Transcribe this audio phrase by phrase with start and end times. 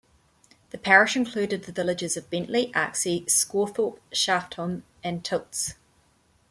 [0.71, 5.75] The parish included the villages of Bentley, Arksey, Scawthorpe, Shaftholme and Tilts.